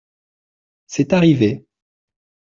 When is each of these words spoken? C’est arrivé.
C’est 0.87 1.13
arrivé. 1.13 1.67